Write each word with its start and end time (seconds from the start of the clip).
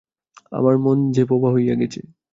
আমার 0.51 0.75
মন 0.77 0.97
যে 1.11 1.23
বোবা 1.25 1.49
হইয়া 1.51 1.75
গেছে। 1.75 2.01